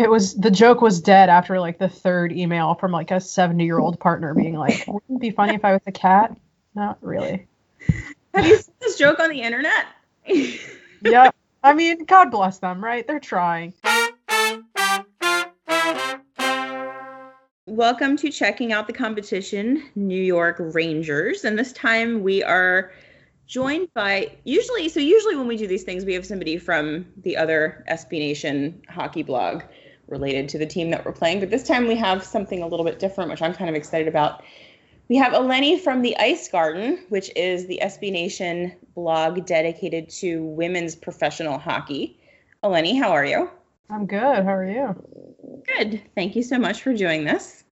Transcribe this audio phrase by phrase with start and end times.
[0.00, 3.62] It was the joke was dead after like the third email from like a 70
[3.62, 6.34] year old partner being like, "Wouldn't it be funny if I was a cat?"
[6.74, 7.46] Not really.
[8.32, 9.88] Have you seen this joke on the internet?
[11.04, 11.30] yeah.
[11.62, 13.06] I mean, God bless them, right?
[13.06, 13.74] They're trying.
[17.66, 21.44] Welcome to checking out the competition, New York Rangers.
[21.44, 22.90] And this time we are
[23.46, 27.36] joined by usually so usually when we do these things we have somebody from the
[27.36, 29.62] other SB Nation hockey blog
[30.10, 32.84] related to the team that we're playing, but this time we have something a little
[32.84, 34.42] bit different which I'm kind of excited about.
[35.08, 40.44] We have Eleni from the Ice Garden, which is the SB Nation blog dedicated to
[40.44, 42.20] women's professional hockey.
[42.62, 43.50] Eleni, how are you?
[43.88, 44.44] I'm good.
[44.44, 45.64] How are you?
[45.66, 46.02] Good.
[46.14, 47.64] Thank you so much for doing this.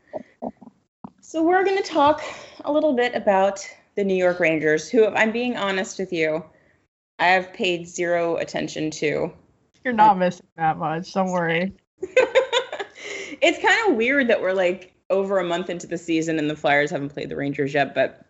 [1.20, 2.22] So, we're going to talk
[2.64, 3.64] a little bit about
[3.94, 6.44] the New York Rangers, who, if I'm being honest with you,
[7.18, 9.32] I have paid zero attention to.
[9.84, 11.12] You're not missing that much.
[11.12, 11.72] Don't worry.
[13.42, 16.56] it's kind of weird that we're like over a month into the season and the
[16.56, 18.24] Flyers haven't played the Rangers yet, but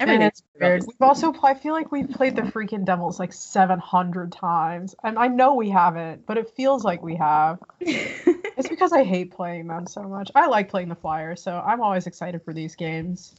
[0.00, 0.82] everything's weird.
[0.86, 5.28] We've also I feel like we've played the freaking Devils like 700 times, and I
[5.28, 7.58] know we haven't, but it feels like we have.
[7.80, 10.30] it's because I hate playing them so much.
[10.34, 13.34] I like playing the Flyers, so I'm always excited for these games.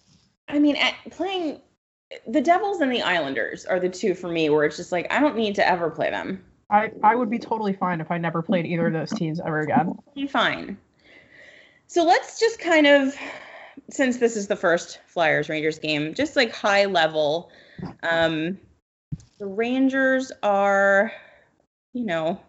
[0.48, 0.78] I mean,
[1.12, 1.62] playing
[2.28, 5.20] the Devils and the Islanders are the two for me where it's just like I
[5.20, 6.44] don't need to ever play them.
[6.74, 9.60] I, I would be totally fine if I never played either of those teams ever
[9.60, 9.94] again.
[10.16, 10.76] Be fine.
[11.86, 13.16] So let's just kind of,
[13.92, 17.52] since this is the first Flyers Rangers game, just like high level.
[18.02, 18.58] Um,
[19.38, 21.12] the Rangers are,
[21.94, 22.42] you know,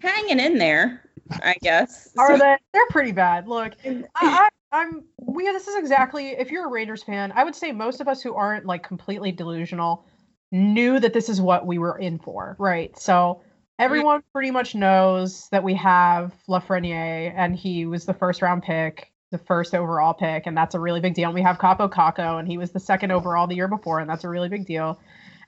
[0.00, 2.10] hanging in there, I guess.
[2.18, 2.56] Are so, they?
[2.74, 3.48] They're pretty bad.
[3.48, 5.04] Look, I, I, I'm.
[5.18, 5.44] We.
[5.44, 6.30] This is exactly.
[6.30, 9.32] If you're a Rangers fan, I would say most of us who aren't like completely
[9.32, 10.04] delusional
[10.52, 12.96] knew that this is what we were in for, right?
[12.98, 13.42] So
[13.78, 19.12] everyone pretty much knows that we have Lafreniere, and he was the first round pick,
[19.30, 21.28] the first overall pick, and that's a really big deal.
[21.30, 24.08] And we have Kaapo Kakko, and he was the second overall the year before, and
[24.08, 25.00] that's a really big deal.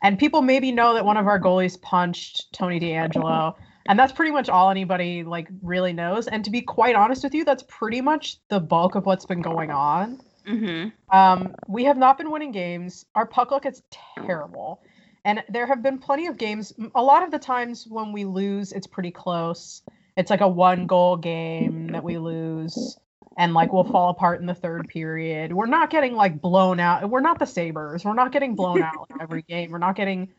[0.02, 3.54] And people maybe know that one of our goalies punched Tony DeAngelo.
[3.86, 6.26] and that's pretty much all anybody like really knows.
[6.26, 9.42] And to be quite honest with you, that's pretty much the bulk of what's been
[9.42, 10.20] going on.
[10.48, 11.16] Mm-hmm.
[11.16, 13.04] Um, we have not been winning games.
[13.14, 13.82] Our puck luck is
[14.16, 14.82] terrible.
[15.24, 16.72] And there have been plenty of games.
[16.94, 19.82] A lot of the times when we lose, it's pretty close.
[20.16, 22.98] It's like a one goal game that we lose
[23.36, 25.52] and like we'll fall apart in the third period.
[25.52, 27.08] We're not getting like blown out.
[27.08, 28.04] We're not the Sabres.
[28.04, 29.70] We're not getting blown out every game.
[29.70, 30.32] We're not getting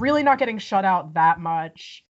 [0.00, 2.04] really not getting shut out that much.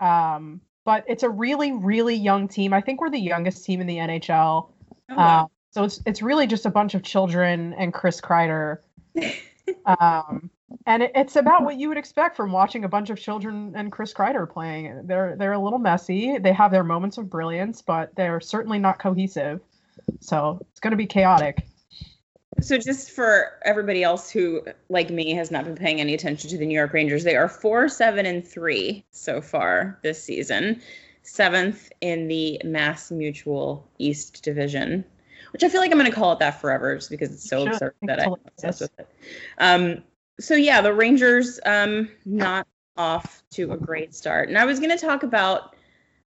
[0.00, 2.72] Um, but it's a really really young team.
[2.72, 4.70] I think we're the youngest team in the NHL.
[5.10, 5.44] Oh, wow.
[5.44, 8.78] uh, so it's it's really just a bunch of children and Chris Kreider.
[9.86, 10.50] um,
[10.86, 13.90] and it, it's about what you would expect from watching a bunch of children and
[13.90, 15.06] Chris Kreider playing.
[15.06, 16.38] They're they're a little messy.
[16.38, 19.60] They have their moments of brilliance, but they're certainly not cohesive.
[20.20, 21.66] So it's going to be chaotic.
[22.60, 26.58] So just for everybody else who, like me, has not been paying any attention to
[26.58, 30.82] the New York Rangers, they are four, seven, and three so far this season.
[31.22, 35.04] Seventh in the Mass Mutual East Division,
[35.52, 37.66] which I feel like I'm going to call it that forever, just because it's so
[37.66, 39.08] absurd that I'm obsessed with it.
[39.58, 40.02] Um,
[40.40, 44.48] so yeah, the Rangers um, not off to a great start.
[44.48, 45.76] And I was going to talk about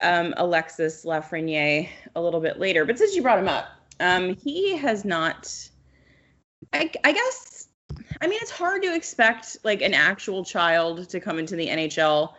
[0.02, 3.68] um, Alexis Lafreniere a little bit later, but since you brought him up,
[4.00, 5.70] um, he has not.
[6.74, 7.68] I, I guess.
[8.22, 12.34] I mean, it's hard to expect like an actual child to come into the NHL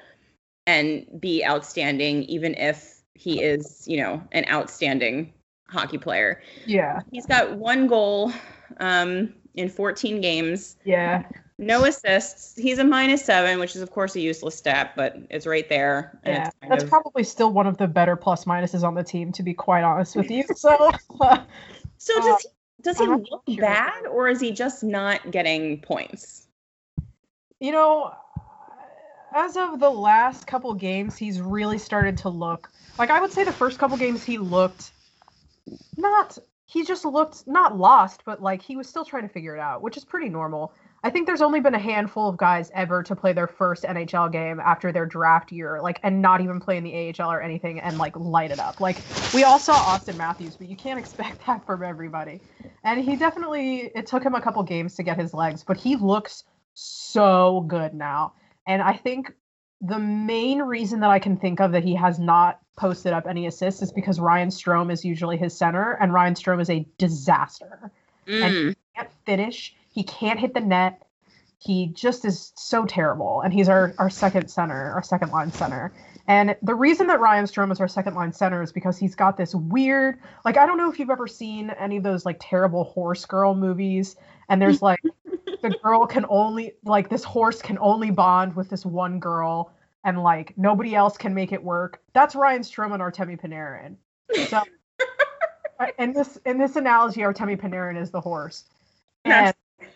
[0.66, 5.32] and be outstanding, even if he is, you know, an outstanding
[5.68, 6.42] hockey player.
[6.66, 7.00] Yeah.
[7.12, 8.32] He's got one goal
[8.78, 10.76] um, in 14 games.
[10.84, 11.24] Yeah.
[11.58, 12.54] No assists.
[12.56, 16.18] He's a minus seven, which is of course a useless stat, but it's right there.
[16.24, 16.90] Yeah, that's of...
[16.90, 20.16] probably still one of the better plus minuses on the team, to be quite honest
[20.16, 20.44] with you.
[20.56, 21.44] So, uh,
[21.96, 22.48] so does um, he
[22.82, 23.56] does he look sure.
[23.58, 26.46] bad, or is he just not getting points?
[27.58, 28.12] You know,
[29.34, 33.44] as of the last couple games, he's really started to look like I would say
[33.44, 34.92] the first couple games he looked
[35.96, 39.60] not he just looked not lost, but like he was still trying to figure it
[39.60, 40.72] out, which is pretty normal.
[41.04, 44.32] I think there's only been a handful of guys ever to play their first NHL
[44.32, 47.78] game after their draft year, like, and not even play in the AHL or anything
[47.78, 48.80] and like light it up.
[48.80, 48.96] Like,
[49.32, 52.40] we all saw Auston Matthews, but you can't expect that from everybody.
[52.82, 55.94] And he definitely, it took him a couple games to get his legs, but he
[55.94, 56.42] looks
[56.74, 58.32] so good now.
[58.66, 59.32] And I think
[59.80, 63.46] the main reason that I can think of that he has not posted up any
[63.46, 67.90] assists is because Ryan Strome is usually his center, and Ryan Strome is a disaster.
[68.26, 68.42] Mm.
[68.42, 71.02] And he can't finish he can't hit the net.
[71.58, 73.40] He just is so terrible.
[73.40, 75.90] And he's our, our second center, our second line center.
[76.28, 79.38] And the reason that Ryan Strome is our second line center is because he's got
[79.38, 82.84] this weird, like, I don't know if you've ever seen any of those like terrible
[82.84, 84.16] horse girl movies.
[84.50, 85.00] And there's like,
[85.62, 89.72] the girl can only, like, this horse can only bond with this one girl
[90.06, 92.00] and like nobody else can make it work.
[92.14, 93.96] That's Ryan Strome and Artemi Panarin.
[94.48, 94.62] So,
[95.98, 98.64] in this in this analogy, Artemi Panarin is the horse.
[99.24, 99.52] And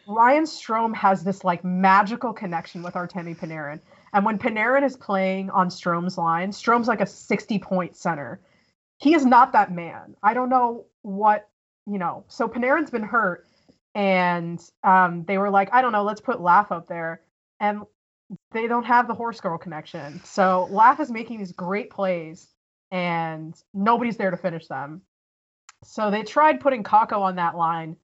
[0.08, 3.80] Ryan Strome has this like magical connection with Artemi Panarin.
[4.12, 8.40] And when Panarin is playing on Strome's line, Strome's like a 60 point center.
[8.98, 10.16] He is not that man.
[10.24, 11.48] I don't know what,
[11.86, 12.24] you know.
[12.26, 13.46] So Panarin's been hurt,
[13.94, 17.22] and um, they were like, I don't know, let's put Laf up there.
[17.60, 17.82] And
[18.52, 20.20] they don't have the horse girl connection.
[20.24, 22.48] So Laf is making these great plays,
[22.90, 25.02] and nobody's there to finish them.
[25.84, 27.96] So they tried putting Kakko on that line,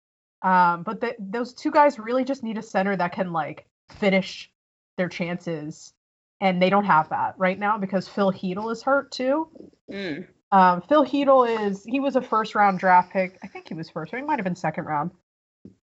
[0.43, 4.50] um, but the, those two guys really just need a center that can like finish
[4.96, 5.93] their chances
[6.40, 9.49] and they don't have that right now because Phil Chytil is hurt too.
[9.90, 10.26] Mm.
[10.52, 13.38] Um, Phil Chytil is he was a first round draft pick.
[13.43, 14.12] I think he was first.
[14.12, 15.11] Or he might have been second round.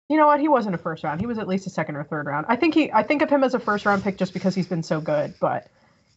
[0.09, 0.41] You know what?
[0.41, 1.21] He wasn't a first round.
[1.21, 2.47] He was at least a second or third round.
[2.49, 2.93] I think he.
[2.93, 5.35] I think of him as a first round pick just because he's been so good.
[5.41, 5.69] But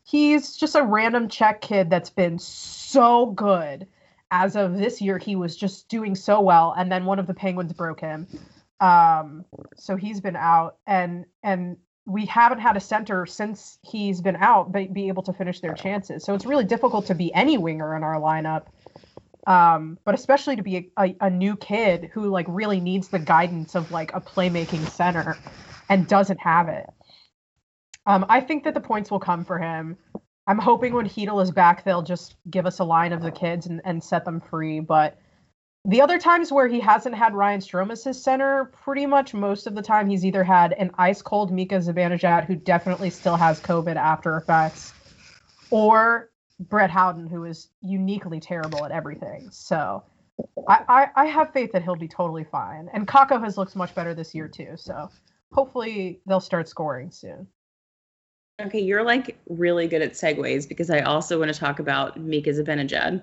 [0.04, 3.88] he's just a random Czech kid that's been so good.
[4.32, 7.34] As of this year, he was just doing so well, and then one of the
[7.34, 8.28] Penguins broke him.
[8.80, 9.46] Um,
[9.78, 14.72] so he's been out, and and we haven't had a center since he's been out
[14.72, 16.24] be, be able to finish their chances.
[16.24, 18.66] So it's really difficult to be any winger in our lineup.
[19.45, 23.19] Um, but especially to be a, a, a, new kid who like really needs the
[23.19, 25.38] guidance of like a playmaking center
[25.88, 26.88] and doesn't have it.
[28.07, 29.97] Um, I think that the points will come for him.
[30.47, 33.68] I'm hoping when Chytil is back, they'll just give us a line of the kids
[33.68, 34.80] and, and set them free.
[34.80, 35.18] But
[35.86, 39.68] the other times where he hasn't had Ryan Strome as his center, pretty much most
[39.68, 43.59] of the time he's either had an ice cold Mika Zibanejad who definitely still has
[43.59, 44.94] COVID after effects,
[45.69, 49.50] or Brett Howden who is uniquely terrible at everything.
[49.52, 50.04] So
[50.68, 52.90] I, I, I have faith that he'll be totally fine.
[52.94, 54.74] And Kakko has looked much better this year too.
[54.75, 55.10] So
[55.52, 57.48] hopefully they'll start scoring soon.
[58.62, 62.52] Okay, you're like really good at segues because I also want to talk about Mika
[62.52, 63.22] Zibanejad,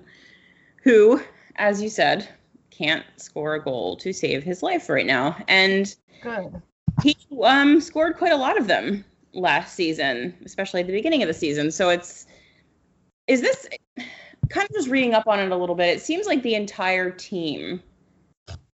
[0.82, 1.23] who,
[1.56, 2.28] as you said,
[2.70, 5.37] can't score a goal to save his life right now.
[5.49, 6.61] And Good.
[7.02, 11.28] he um, scored quite a lot of them last season, especially at the beginning of
[11.28, 11.70] the season.
[11.70, 12.26] So it's
[13.26, 13.69] is this
[14.48, 15.96] kind of just reading up on it a little bit.
[15.96, 17.82] It seems like the entire team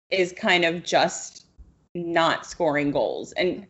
[0.09, 1.45] is kind of just
[1.93, 3.31] not scoring goals.
[3.33, 3.67] And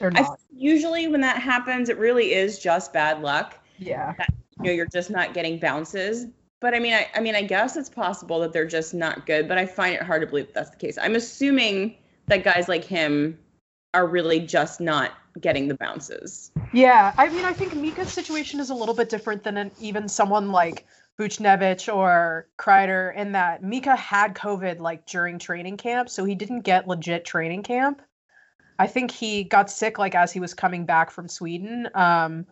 [0.00, 3.58] I usually when that happens, it really is just bad luck.
[3.78, 4.14] Yeah.
[4.18, 4.28] That,
[4.58, 6.26] you know, you're just not getting bounces.
[6.60, 9.48] But I mean, I, I mean, I guess it's possible that they're just not good,
[9.48, 10.96] but I find it hard to believe that that's the case.
[10.96, 11.96] I'm assuming
[12.28, 13.38] that guys like him
[13.94, 16.50] are really just not getting the bounces.
[16.72, 20.08] Yeah, I mean, I think Mika's situation is a little bit different than an, even
[20.08, 20.86] someone like
[21.18, 26.60] Buchnevich or Kreider in that Mika had COVID like during training camp, so he didn't
[26.60, 28.02] get legit training camp.
[28.78, 31.88] I think he got sick like as he was coming back from Sweden.
[31.94, 32.46] Um,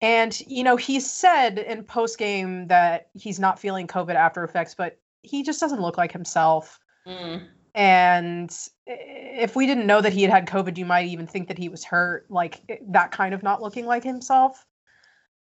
[0.00, 4.74] and you know, he said in post game that he's not feeling COVID after effects,
[4.74, 6.78] but he just doesn't look like himself.
[7.06, 7.42] Mm.
[7.76, 8.50] And
[8.86, 11.68] if we didn't know that he had had COVID, you might even think that he
[11.68, 14.64] was hurt, like that kind of not looking like himself.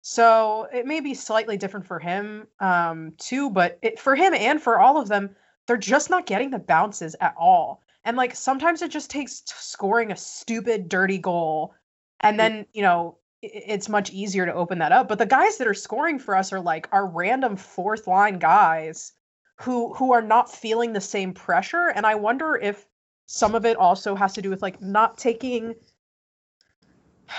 [0.01, 4.61] So it may be slightly different for him um, too, but it, for him and
[4.61, 5.33] for all of them,
[5.65, 7.81] they're just not getting the bounces at all.
[8.03, 11.73] And like sometimes it just takes scoring a stupid, dirty goal,
[12.19, 15.07] and then you know it's much easier to open that up.
[15.07, 19.13] But the guys that are scoring for us are like our random fourth line guys
[19.55, 21.91] who who are not feeling the same pressure.
[21.95, 22.85] And I wonder if
[23.25, 25.75] some of it also has to do with like not taking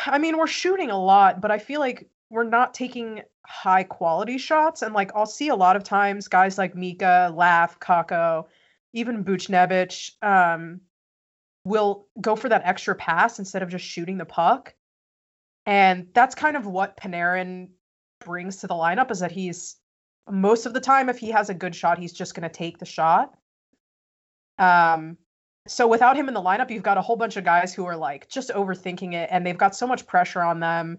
[0.07, 4.39] I mean, we're shooting a lot, but I feel like we're not taking high quality
[4.39, 4.83] shots.
[4.83, 8.47] And like I'll see a lot of times guys like Mika, Laf, Kakko,
[8.93, 10.81] even Buchnevich, um,
[11.65, 14.75] will go for that extra pass instead of just shooting the puck.
[15.67, 17.71] And that's kind of what Panarin
[18.21, 19.77] brings to the lineup is that he's
[20.31, 22.79] most of the time if he has a good shot, he's just going to take
[22.79, 23.35] the shot.
[24.59, 25.19] Um
[25.69, 27.97] so without him in the lineup, you've got a whole bunch of guys who are
[27.97, 30.99] like just overthinking it and they've got so much pressure on them.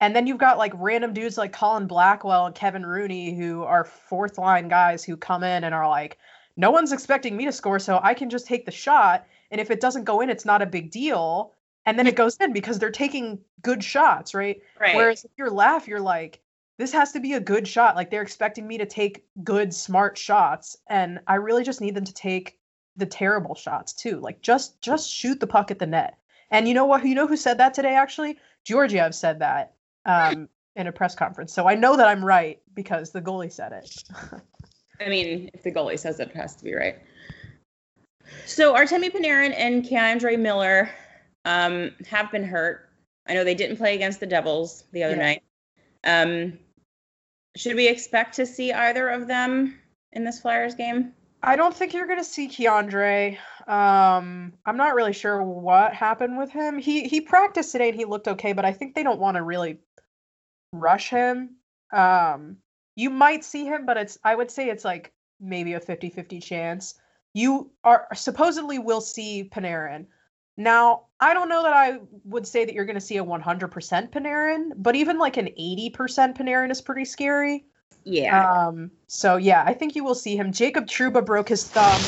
[0.00, 3.84] And then you've got like random dudes like Colin Blackwell and Kevin Rooney who are
[3.84, 6.18] fourth line guys who come in and are like,
[6.56, 9.26] no one's expecting me to score, so I can just take the shot.
[9.50, 11.52] And if it doesn't go in, it's not a big deal
[11.86, 14.60] and then it goes in because they're taking good shots, right?
[14.78, 14.96] Right.
[14.96, 16.40] Whereas if you're Laf, you're like,
[16.78, 17.96] this has to be a good shot.
[17.96, 22.04] Like they're expecting me to take good, smart shots, and I really just need them
[22.04, 22.58] to take
[22.96, 24.20] the terrible shots too.
[24.20, 26.18] Like just just shoot the puck at the net.
[26.50, 27.04] And you know what?
[27.04, 27.94] You know who said that today?
[27.94, 29.74] Actually, Georgiev said that.
[30.04, 31.52] Um, in a press conference.
[31.52, 34.04] So I know that I'm right because the goalie said it.
[35.00, 36.98] I mean, if the goalie says it, it has to be right.
[38.44, 40.90] So Artemi Panarin and K'Andre Miller
[41.44, 42.90] um, have been hurt.
[43.26, 45.22] I know they didn't play against the Devils the other Yeah.
[45.22, 45.42] night.
[46.04, 46.58] Um,
[47.56, 49.78] should we expect to see either of them
[50.12, 51.12] in this Flyers game?
[51.42, 53.38] I don't think you're gonna see K'Andre.
[53.66, 56.78] Um, I'm not really sure what happened with him.
[56.78, 59.42] He he practiced today and he looked okay, but I think they don't want to
[59.42, 59.78] really
[60.72, 61.56] rush him.
[61.92, 62.58] Um,
[62.94, 66.94] you might see him, but it's I would say it's like maybe a 50-50 chance.
[67.34, 70.06] You are supposedly will see Panarin.
[70.56, 74.10] Now, I don't know that I would say that you're going to see a 100%
[74.10, 75.90] Panarin, but even like an 80%
[76.36, 77.64] Panarin is pretty scary.
[78.04, 78.68] Yeah.
[78.68, 80.52] Um, so yeah, I think you will see him.
[80.52, 82.00] Jacob Trouba broke his thumb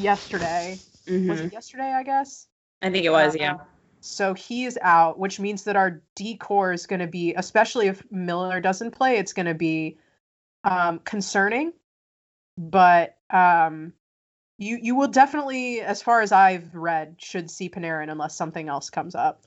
[0.00, 0.78] yesterday.
[1.06, 1.46] Was Mhm.
[1.46, 2.46] it yesterday, I guess?
[2.82, 3.54] I think it was, yeah.
[3.54, 3.64] Uh,
[4.00, 7.88] So he is out, which means that our D core is going to be, especially
[7.88, 9.98] if Miller doesn't play, it's going to be
[10.64, 11.72] um, concerning.
[12.56, 13.92] But um,
[14.58, 18.90] you you will definitely, as far as I've read, should see Panarin unless something else
[18.90, 19.42] comes up.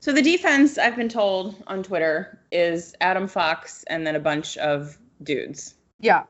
[0.00, 4.56] So the defense, I've been told on Twitter, is Adam Fox and then a bunch
[4.58, 5.74] of dudes.
[5.98, 6.24] Yeah.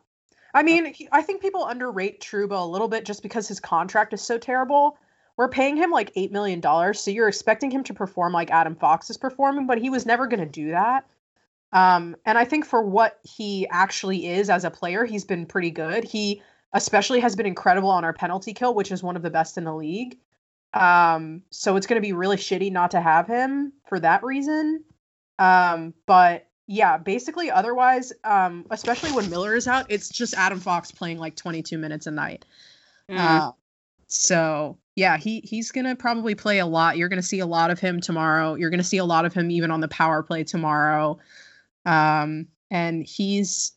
[0.52, 4.12] I mean, he, I think people underrate Trouba a little bit just because his contract
[4.12, 4.96] is so terrible.
[5.36, 6.62] We're paying him like $8 million,
[6.94, 10.28] so you're expecting him to perform like Adam Fox is performing, but he was never
[10.28, 11.06] going to do that.
[11.72, 15.72] Um, and I think for what he actually is as a player, he's been pretty
[15.72, 16.04] good.
[16.04, 16.40] He
[16.74, 19.64] especially has been incredible on our penalty kill, which is one of the best in
[19.64, 20.18] the league.
[20.74, 24.82] Um, so it's going to be really shitty not to have him for that reason.
[25.38, 30.90] Um, but yeah, basically otherwise, um, especially when Miller is out, it's just Adam Fox
[30.90, 32.44] playing like 22 minutes a night.
[33.08, 33.18] Mm.
[33.18, 33.52] Uh,
[34.08, 36.96] so yeah, he he's gonna probably play a lot.
[36.96, 38.54] You're gonna see a lot of him tomorrow.
[38.54, 41.18] You're gonna see a lot of him even on the power play tomorrow.
[41.84, 43.72] Um, and he's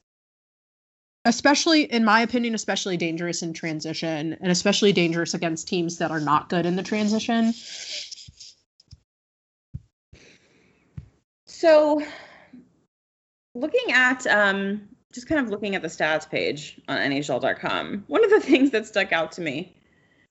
[1.27, 6.19] especially, in my opinion, especially dangerous in transition, and especially dangerous against teams that are
[6.19, 7.53] not good in the transition.
[11.45, 12.03] So,
[13.55, 18.29] looking at um, just kind of looking at the stats page on NHL.com, one of
[18.31, 19.73] the things that stuck out to me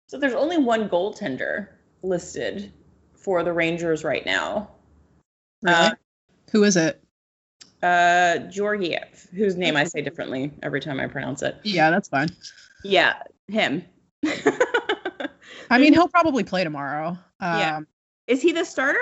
[0.08, 1.68] so there's only one goaltender
[2.02, 2.72] listed
[3.16, 4.70] for the Rangers right now.
[5.62, 5.90] Really?
[6.52, 7.02] Who is it?
[7.82, 11.56] Uh, Georgiev, whose name I say differently every time I pronounce it.
[11.62, 12.28] Yeah, that's fine.
[12.82, 13.84] Yeah, him.
[15.70, 17.08] I mean, he'll probably play tomorrow.
[17.40, 17.80] Um, Yeah.
[18.26, 18.98] Is he the starter?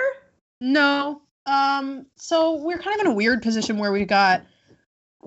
[0.61, 1.21] No.
[1.45, 4.43] Um, so we're kind of in a weird position where we've got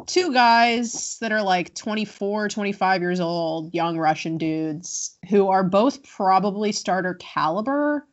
[0.06, 6.02] two guys that are like 24, 25 years old, young Russian dudes who are both
[6.04, 8.06] probably starter caliber,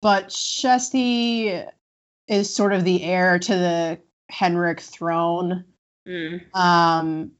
[0.00, 1.68] but Shesty
[2.28, 3.98] is sort of the heir to the
[4.28, 5.64] Henrik throne.
[6.06, 6.54] Mm.
[6.54, 7.32] Um,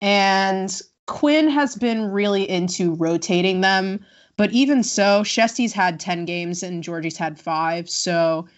[0.00, 4.04] and Quinn has been really into rotating them.
[4.36, 7.88] But even so, Shesty's had 10 games and Georgie's had five.
[7.88, 8.48] So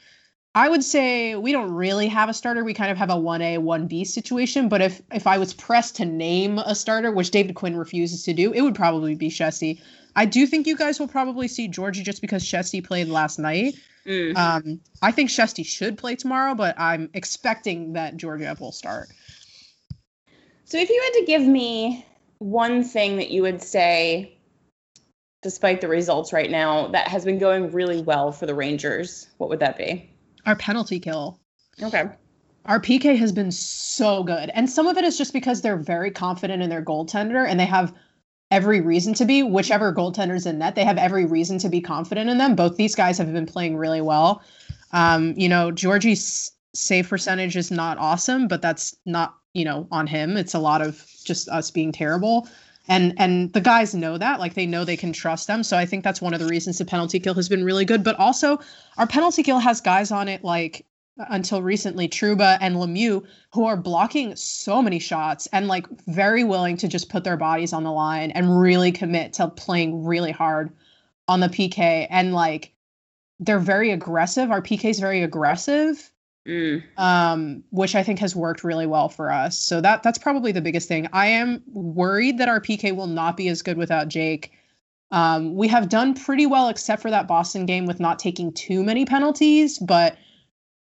[0.55, 2.65] I would say we don't really have a starter.
[2.65, 4.69] We kind of have a 1A, 1B situation.
[4.69, 8.33] But if, if I was pressed to name a starter, which David Quinn refuses to
[8.33, 9.81] do, it would probably be Shesty.
[10.17, 13.77] I do think you guys will probably see Georgie just because Shesty played last night.
[14.09, 14.37] Mm.
[14.37, 19.09] Um, I think Shesty should play tomorrow, but I'm expecting that Georgia will start.
[20.65, 22.07] So if you had to give me
[22.39, 24.39] one thing that you would say,
[25.43, 29.51] despite the results right now, that has been going really well for the Rangers, what
[29.51, 30.11] would that be?
[30.47, 31.39] Our penalty kill.
[31.83, 32.05] Okay.
[32.65, 34.51] Our PK has been so good.
[34.53, 37.67] And some of it is just because they're very confident in their goaltender and they
[37.67, 37.95] have
[38.51, 39.43] every reason to be.
[39.43, 42.55] Whichever goaltender's in net, they have every reason to be confident in them.
[42.55, 44.43] Both these guys have been playing really well.
[44.93, 50.07] Um, you know, Georgie's save percentage is not awesome, but that's not, you know, on
[50.07, 50.37] him.
[50.37, 52.49] It's a lot of just us being terrible.
[52.91, 55.63] And and the guys know that, like they know they can trust them.
[55.63, 58.03] So I think that's one of the reasons the penalty kill has been really good.
[58.03, 58.61] But also
[58.97, 60.87] our penalty kill has guys on it like
[61.19, 66.77] until recently Trouba and Lemieux who are blocking so many shots and like very willing
[66.79, 70.71] to just put their bodies on the line and really commit to playing really hard
[71.27, 72.73] on the PK and like
[73.41, 74.51] they're very aggressive.
[74.51, 76.11] Our PK is very aggressive,
[76.47, 76.83] Mm.
[76.97, 79.59] um, which I think has worked really well for us.
[79.59, 81.07] So that that's probably the biggest thing.
[81.13, 84.53] I am worried that our PK will not be as good without Jake.
[85.11, 88.83] Um, we have done pretty well except for that Boston game with not taking too
[88.83, 90.17] many penalties, but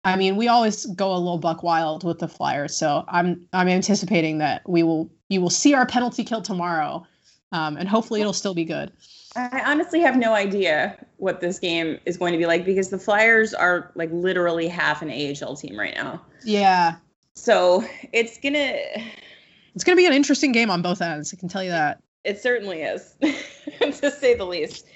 [0.04, 3.68] I mean, we always go a little buck wild with the Flyers, so I'm I'm
[3.68, 7.06] anticipating that we will you will see our penalty kill tomorrow,
[7.52, 8.92] um, and hopefully it'll still be good.
[9.36, 12.98] I honestly have no idea what this game is going to be like because the
[12.98, 16.22] Flyers are like literally half an AHL team right now.
[16.44, 16.96] Yeah,
[17.34, 18.76] So it's gonna.
[19.74, 21.34] It's gonna be an interesting game on both ends.
[21.34, 22.00] I can tell you that.
[22.22, 23.16] It certainly is,
[23.80, 24.86] to say the least.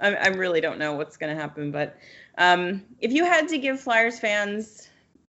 [0.00, 1.96] I, I really don't know what's gonna happen, but
[2.38, 4.88] um, if you had to give Flyers fans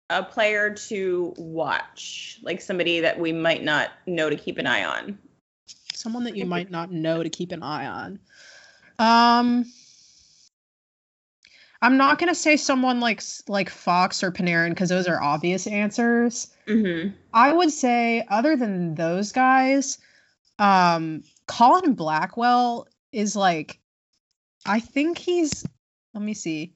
[0.09, 4.85] a player to watch, like somebody that we might not know to keep an eye
[4.85, 5.17] on,
[6.05, 8.19] Someone that you might not know to keep an eye on.
[8.99, 9.65] Um,
[11.81, 16.53] I'm not gonna say someone like like Fox or Panarin because those are obvious answers.
[16.67, 17.15] mm-hmm.
[17.33, 19.97] I would say, other than those guys,
[20.59, 23.79] um, Colin Blackwell is like,
[24.63, 25.65] I think he's.
[26.13, 26.74] Let me see.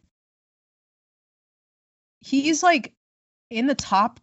[2.21, 2.93] He's like
[3.49, 4.19] in the top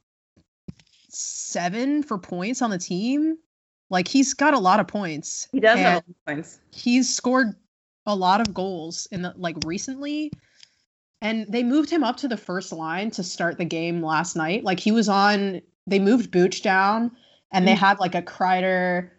[1.08, 3.36] seven for points on the team.
[3.90, 5.48] Like he's got a lot of points.
[5.52, 6.58] he does have points.
[6.72, 7.54] He's scored
[8.04, 10.32] a lot of goals in the like recently.
[11.22, 14.64] And they moved him up to the first line to start the game last night.
[14.64, 17.12] Like he was on they moved Booch down
[17.52, 17.78] and they Mhm.
[17.78, 19.10] had like a Kreider,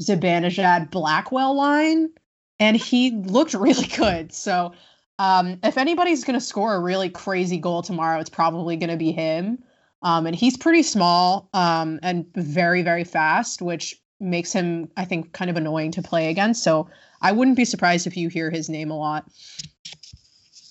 [0.00, 2.10] Zibanejad, Blackwell line,
[2.58, 4.32] and he looked really good.
[4.32, 4.72] So
[5.20, 9.62] um, if anybody's gonna score a really crazy goal tomorrow, it's probably gonna be him.
[10.02, 15.34] Um, and he's pretty small um, and very, very fast, which makes him, I think,
[15.34, 16.64] kind of annoying to play against.
[16.64, 16.88] So
[17.20, 19.26] I wouldn't be surprised if you hear his name a lot.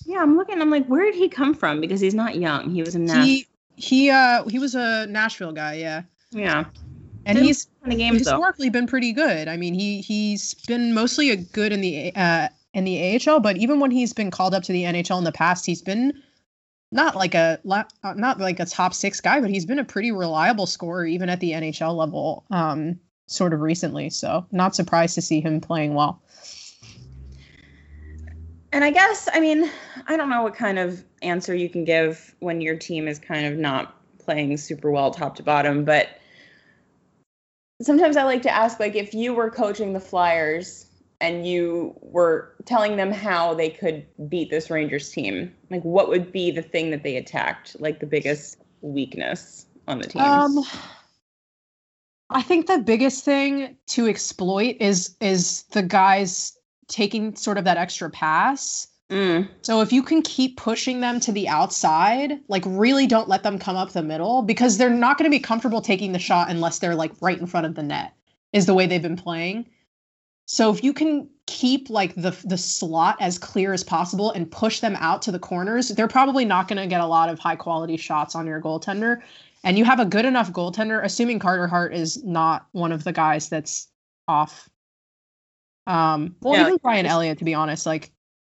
[0.04, 0.60] Yeah, I'm looking.
[0.60, 1.80] I'm like, where did he come from?
[1.80, 2.70] Because he's not young.
[2.70, 3.24] He was in Nashville.
[3.24, 6.02] He he uh he was a Nashville guy, yeah,
[6.32, 6.64] yeah,
[7.24, 8.32] and Didn't he's in the games though.
[8.32, 9.46] historically been pretty good.
[9.46, 13.56] I mean, he he's been mostly a good in the uh in the AHL, but
[13.56, 16.22] even when he's been called up to the NHL in the past, he's been
[16.92, 20.12] not like a uh, not like a top six guy, but he's been a pretty
[20.12, 22.44] reliable scorer even at the NHL level.
[22.50, 22.98] Um,
[23.30, 26.20] sort of recently, so not surprised to see him playing well.
[28.72, 29.70] And I guess, I mean,
[30.06, 33.46] I don't know what kind of answer you can give when your team is kind
[33.46, 36.08] of not playing super well top to bottom, but
[37.82, 40.86] sometimes I like to ask like if you were coaching the Flyers
[41.20, 46.32] and you were telling them how they could beat this Rangers team, like what would
[46.32, 50.22] be the thing that they attacked, like the biggest weakness on the team?
[50.22, 50.64] Um,
[52.30, 56.56] I think the biggest thing to exploit is is the guys
[56.88, 58.86] taking sort of that extra pass.
[59.10, 63.42] Mm, So if you can keep pushing them to the outside, like really don't let
[63.42, 66.48] them come up the middle because they're not going to be comfortable taking the shot
[66.48, 68.12] unless they're like right in front of the net.
[68.52, 69.66] Is the way they've been playing.
[70.52, 74.80] So if you can keep like the the slot as clear as possible and push
[74.80, 77.54] them out to the corners, they're probably not going to get a lot of high
[77.54, 79.20] quality shots on your goaltender.
[79.62, 83.12] And you have a good enough goaltender, assuming Carter Hart is not one of the
[83.12, 83.86] guys that's
[84.26, 84.68] off.
[85.86, 88.10] Um, well, Yeah, even Brian Elliott, to be honest, like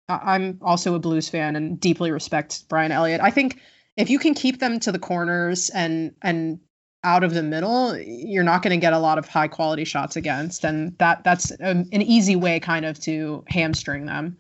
[0.09, 3.21] I- I'm also a Blues fan and deeply respect Brian Elliott.
[3.21, 3.61] I think
[3.97, 6.59] if you can keep them to the corners and and
[7.05, 10.17] out of the middle, you're not going to get a lot of high quality shots
[10.17, 14.37] against, and that that's an easy way kind of to hamstring them.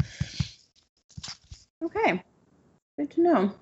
[1.82, 2.22] okay,
[2.98, 3.52] good to know.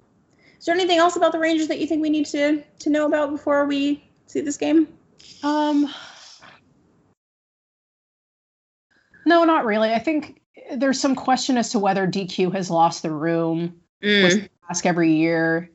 [0.58, 3.06] Is there anything else about the Rangers that you think we need to to know
[3.06, 4.86] about before we see this game?
[5.42, 5.92] Um,
[9.26, 9.92] no, not really.
[9.92, 10.40] I think
[10.72, 13.76] there's some question as to whether DQ has lost the room.
[14.02, 14.48] Mm.
[14.68, 15.70] ask every year.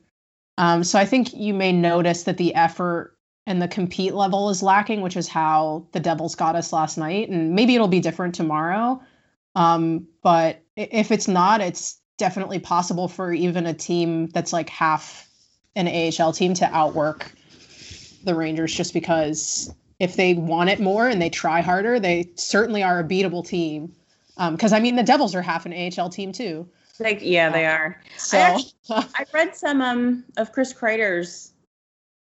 [0.58, 3.17] Um, so I think you may notice that the effort
[3.48, 7.30] and the compete level is lacking, which is how the Devils got us last night.
[7.30, 9.00] And maybe it'll be different tomorrow.
[9.54, 15.26] Um, but if it's not, it's definitely possible for even a team that's like half
[15.74, 17.32] an AHL team to outwork
[18.22, 22.82] the Rangers just because if they want it more and they try harder, they certainly
[22.82, 23.94] are a beatable team.
[24.50, 26.68] Because I mean, the Devils are half an AHL team too.
[27.00, 27.98] Like, yeah, they are.
[28.18, 31.54] So actually- I read some um of Chris Kreider's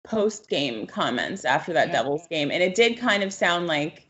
[0.03, 1.93] post game comments after that Yeah.
[1.93, 4.07] Devils game, and it did kind of sound like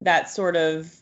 [0.00, 0.94] that sort of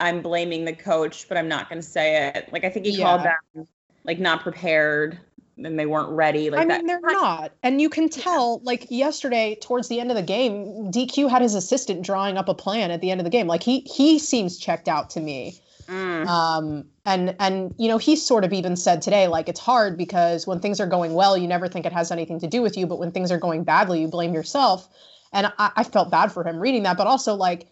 [0.00, 2.52] I'm blaming the coach, but I'm not going to say it.
[2.52, 3.34] Like I think he called Yeah.
[3.54, 3.68] them
[4.04, 5.18] like not prepared
[5.56, 6.50] and they weren't ready.
[6.50, 6.78] Like I that.
[6.78, 7.52] mean, they're not.
[7.62, 11.54] And you can tell, like yesterday, towards the end of the game, DQ had his
[11.54, 13.46] assistant drawing up a plan at the end of the game.
[13.46, 15.60] Like he he seems checked out to me.
[15.86, 16.26] Mm.
[16.26, 20.46] Um, and and you know, he sort of even said today, like it's hard because
[20.46, 22.86] when things are going well, you never think it has anything to do with you,
[22.86, 24.88] but when things are going badly, you blame yourself.
[25.32, 27.66] And I, I felt bad for him reading that, but also like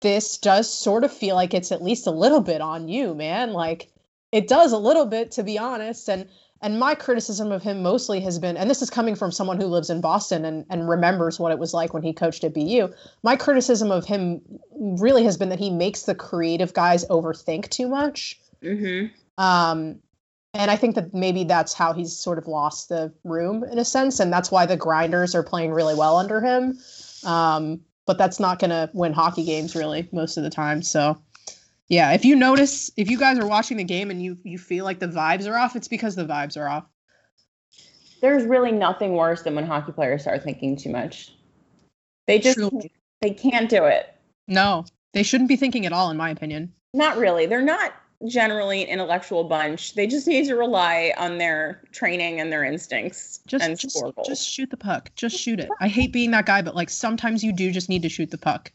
[0.00, 3.52] this does sort of feel like it's at least a little bit on you, man.
[3.52, 3.90] Like
[4.30, 6.08] it does a little bit, to be honest.
[6.08, 6.28] And
[6.62, 9.66] and my criticism of him mostly has been, and this is coming from someone who
[9.66, 12.88] lives in Boston and, and remembers what it was like when he coached at BU.
[13.24, 14.40] My criticism of him
[14.72, 18.38] really has been that he makes the creative guys overthink too much.
[18.62, 19.98] hmm Um,
[20.54, 23.84] and I think that maybe that's how he's sort of lost the room in a
[23.84, 26.78] sense, and that's why the grinders are playing really well under him.
[27.24, 30.82] Um, but that's not going to win hockey games really most of the time.
[30.82, 31.20] So,
[31.88, 34.84] yeah, if you notice, if you guys are watching the game and you you feel
[34.84, 36.84] like the vibes are off, it's because the vibes are off.
[38.20, 41.32] There's really nothing worse than when hockey players start thinking too much.
[42.26, 42.92] They just Truly.
[43.20, 44.14] they can't do it.
[44.46, 46.72] No, they shouldn't be thinking at all, in my opinion.
[46.94, 47.46] Not really.
[47.46, 47.94] They're not
[48.28, 49.94] generally an intellectual bunch.
[49.94, 54.12] They just need to rely on their training and their instincts Just and just, score
[54.12, 54.28] goals.
[54.28, 55.10] just shoot the puck.
[55.16, 55.68] Just shoot it.
[55.80, 58.38] I hate being that guy, but like sometimes you do just need to shoot the
[58.38, 58.70] puck.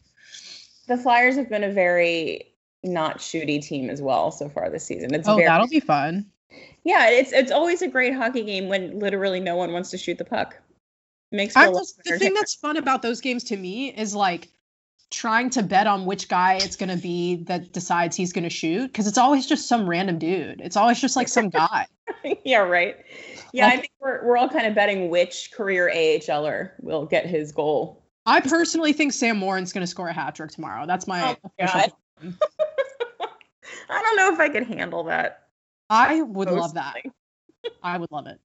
[0.88, 2.47] the Flyers have been a very
[2.84, 5.14] not shooty team as well so far this season.
[5.14, 6.26] It's Oh, very that'll be fun.
[6.84, 7.08] yeah.
[7.10, 10.24] It's it's always a great hockey game when literally no one wants to shoot the
[10.24, 10.56] puck.
[11.30, 14.48] Makes I lot the thing that's fun about those games to me is like
[15.10, 18.50] trying to bet on which guy it's going to be that decides he's going to
[18.50, 20.60] shoot because it's always just some random dude.
[20.60, 21.86] It's always just like some guy.
[22.44, 22.96] yeah, right.
[23.52, 27.52] Yeah, I think we're we're all kind of betting which career AHLer will get his
[27.52, 28.02] goal.
[28.24, 30.86] I personally think Sam Morin's going to score a hat trick tomorrow.
[30.86, 31.80] That's my Oh, official.
[31.80, 31.92] God.
[33.90, 35.48] I don't know if I could handle that.
[35.90, 36.96] I would love that.
[37.82, 38.38] I would love it.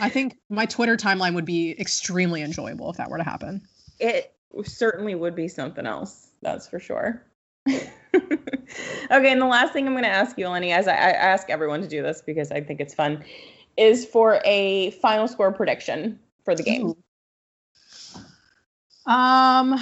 [0.00, 3.62] I think my Twitter timeline would be extremely enjoyable if that were to happen.
[3.98, 4.34] It
[4.64, 6.28] certainly would be something else.
[6.42, 7.22] That's for sure.
[7.68, 7.90] okay,
[9.10, 11.80] and the last thing I'm going to ask you, Lenny, as I, I ask everyone
[11.82, 13.24] to do this because I think it's fun,
[13.76, 16.88] is for a final score prediction for the game.
[16.88, 16.96] Ooh.
[19.10, 19.80] Um,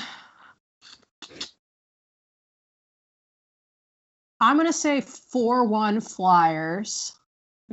[4.45, 7.13] I'm gonna say four one Flyers,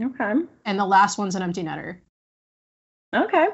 [0.01, 0.33] Okay.
[0.65, 1.99] and the last one's an empty netter.
[3.13, 3.49] Okay.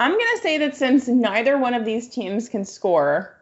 [0.00, 3.36] I'm going to say that since neither one of these teams can score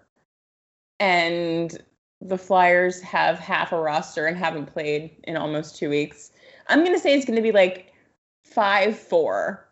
[1.01, 1.83] and
[2.21, 6.33] the Flyers have half a roster and haven't played in almost two weeks,
[6.69, 7.93] I'm going to say it's going to be like
[8.45, 9.69] 5 4.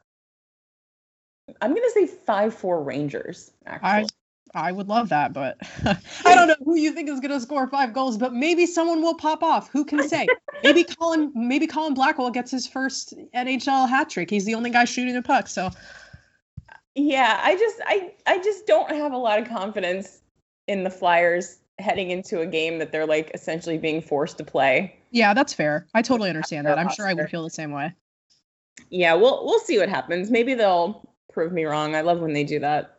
[1.60, 4.08] I'm going to say 5 4 Rangers, actually.
[4.54, 5.58] I would love that, but
[6.24, 9.14] I don't know who you think is gonna score five goals, but maybe someone will
[9.14, 9.70] pop off.
[9.70, 10.26] Who can say?
[10.62, 14.30] maybe Colin maybe Colin Blackwell gets his first NHL hat trick.
[14.30, 15.70] He's the only guy shooting a puck, so
[16.94, 20.20] yeah, I just I I just don't have a lot of confidence
[20.68, 24.96] in the Flyers heading into a game that they're like essentially being forced to play.
[25.10, 25.86] yeah, that's fair.
[25.94, 26.78] I totally understand that.
[26.78, 27.92] I'm sure I would feel the same way.
[28.90, 30.30] Yeah, we'll we'll see what happens.
[30.30, 31.96] Maybe they'll prove me wrong.
[31.96, 32.93] I love when they do that.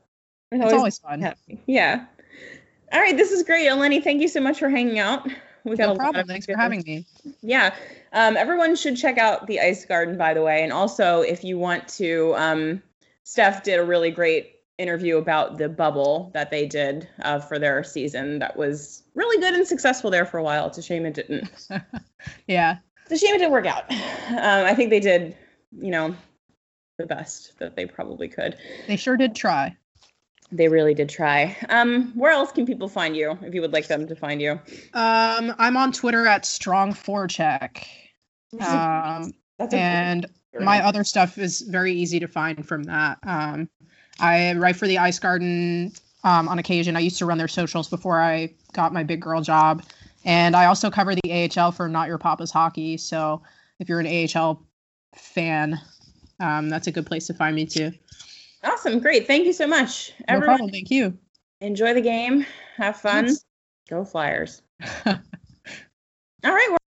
[0.56, 1.22] It It's always fun.
[1.22, 1.62] happy.
[1.66, 2.06] Yeah.
[2.92, 4.04] All right, this is great, Eleni.
[4.04, 5.28] Thank you so much for hanging out.
[5.28, 6.28] A No problem.
[6.28, 7.06] Thanks for having me.
[7.42, 7.74] Yeah.
[8.14, 10.64] Um, everyone should check out the Ice Garden, by the way.
[10.64, 12.84] And also, if you want to, um,
[13.24, 17.84] Steph did a really great interview about the bubble that they did uh, for their
[17.84, 18.40] season.
[18.40, 20.68] That was really good and successful there for a while.
[20.68, 21.50] It's a shame it didn't.
[22.48, 22.78] Yeah.
[23.08, 23.92] It's a shame it didn't work out.
[23.92, 25.38] Um, I think they did,
[25.80, 26.16] you know,
[26.98, 28.58] the best that they probably could.
[28.88, 29.76] They sure did try.
[30.52, 31.58] They really did try.
[31.70, 34.52] Um, where else can people find you if you would like them to find you?
[34.94, 37.84] Um, I'm on Twitter at strong forecheck.
[38.60, 39.34] Um,
[39.72, 43.18] and great my other stuff is very easy to find from that.
[43.24, 43.70] Um,
[44.20, 45.92] I write for the Ice Garden
[46.24, 46.96] um, on occasion.
[46.96, 49.84] I used to run their socials before I got my big girl job,
[50.24, 52.98] and I also cover the AHL for Not Your Papa's Hockey.
[52.98, 53.42] So
[53.80, 54.62] if you're an AHL
[55.16, 55.80] fan,
[56.40, 57.92] um, that's a good place to find me too.
[58.66, 59.28] Awesome, great.
[59.28, 60.14] Thank you so much.
[60.20, 60.72] No Everyone, problem.
[60.72, 61.18] Thank you.
[61.62, 62.46] enjoy the game.
[62.78, 63.28] Have fun.
[63.28, 63.46] Thanks.
[63.90, 64.62] Go Flyers.
[65.06, 65.14] All
[66.44, 66.78] right.